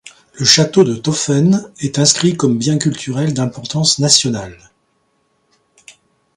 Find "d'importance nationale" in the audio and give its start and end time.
3.35-4.57